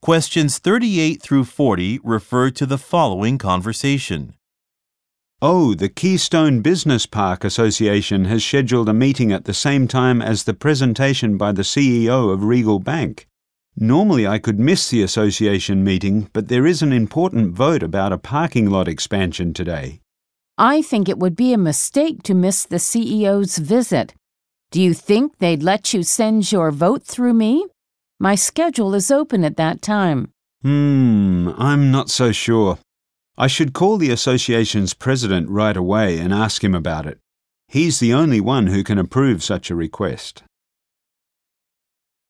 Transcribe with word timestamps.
Questions 0.00 0.58
38 0.58 1.20
through 1.20 1.44
40 1.44 1.98
refer 2.04 2.50
to 2.50 2.66
the 2.66 2.78
following 2.78 3.36
conversation. 3.36 4.34
Oh, 5.42 5.74
the 5.74 5.88
Keystone 5.88 6.62
Business 6.62 7.04
Park 7.04 7.42
Association 7.42 8.24
has 8.26 8.44
scheduled 8.44 8.88
a 8.88 8.94
meeting 8.94 9.32
at 9.32 9.44
the 9.44 9.52
same 9.52 9.88
time 9.88 10.22
as 10.22 10.44
the 10.44 10.54
presentation 10.54 11.36
by 11.36 11.50
the 11.50 11.62
CEO 11.62 12.32
of 12.32 12.44
Regal 12.44 12.78
Bank. 12.78 13.26
Normally 13.76 14.24
I 14.24 14.38
could 14.38 14.60
miss 14.60 14.88
the 14.88 15.02
association 15.02 15.82
meeting, 15.82 16.30
but 16.32 16.46
there 16.46 16.66
is 16.66 16.80
an 16.80 16.92
important 16.92 17.52
vote 17.52 17.82
about 17.82 18.12
a 18.12 18.18
parking 18.18 18.70
lot 18.70 18.86
expansion 18.86 19.52
today. 19.52 20.00
I 20.56 20.80
think 20.80 21.08
it 21.08 21.18
would 21.18 21.34
be 21.34 21.52
a 21.52 21.58
mistake 21.58 22.22
to 22.22 22.34
miss 22.34 22.64
the 22.64 22.76
CEO's 22.76 23.58
visit. 23.58 24.14
Do 24.70 24.80
you 24.80 24.94
think 24.94 25.38
they'd 25.38 25.62
let 25.62 25.92
you 25.92 26.04
send 26.04 26.52
your 26.52 26.70
vote 26.70 27.02
through 27.04 27.34
me? 27.34 27.66
My 28.20 28.34
schedule 28.34 28.94
is 28.94 29.12
open 29.12 29.44
at 29.44 29.56
that 29.58 29.80
time. 29.80 30.32
Hmm, 30.62 31.50
I'm 31.56 31.92
not 31.92 32.10
so 32.10 32.32
sure. 32.32 32.78
I 33.36 33.46
should 33.46 33.72
call 33.72 33.96
the 33.96 34.10
association's 34.10 34.92
president 34.92 35.48
right 35.48 35.76
away 35.76 36.18
and 36.18 36.32
ask 36.32 36.64
him 36.64 36.74
about 36.74 37.06
it. 37.06 37.18
He's 37.68 38.00
the 38.00 38.12
only 38.12 38.40
one 38.40 38.66
who 38.66 38.82
can 38.82 38.98
approve 38.98 39.44
such 39.44 39.70
a 39.70 39.76
request. 39.76 40.42